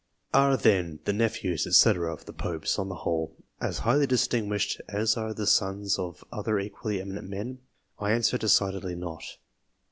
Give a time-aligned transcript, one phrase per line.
[0.33, 5.15] Are, then, the nephews, &c., of the Popes, on the wholu, as highly distinguished as
[5.15, 7.59] are the sons of other equally eminent men?
[7.99, 9.21] I answer, decidedly not.